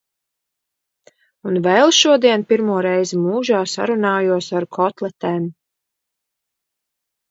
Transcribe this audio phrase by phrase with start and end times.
[1.51, 5.51] Un vēl šodien pirmo reizi mūžā sarunājos ar kotletēm.